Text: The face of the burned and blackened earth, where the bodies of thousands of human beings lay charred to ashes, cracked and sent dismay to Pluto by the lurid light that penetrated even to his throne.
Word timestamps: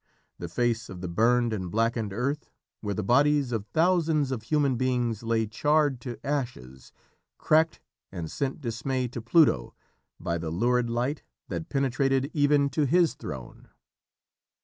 The 0.39 0.49
face 0.49 0.89
of 0.89 1.01
the 1.01 1.07
burned 1.07 1.53
and 1.53 1.69
blackened 1.69 2.11
earth, 2.11 2.49
where 2.79 2.95
the 2.95 3.03
bodies 3.03 3.51
of 3.51 3.67
thousands 3.67 4.31
of 4.31 4.41
human 4.41 4.75
beings 4.75 5.21
lay 5.21 5.45
charred 5.45 6.01
to 6.01 6.17
ashes, 6.25 6.91
cracked 7.37 7.79
and 8.11 8.31
sent 8.31 8.61
dismay 8.61 9.07
to 9.09 9.21
Pluto 9.21 9.75
by 10.19 10.39
the 10.39 10.49
lurid 10.49 10.89
light 10.89 11.21
that 11.49 11.69
penetrated 11.69 12.31
even 12.33 12.67
to 12.71 12.87
his 12.87 13.13
throne. 13.13 13.69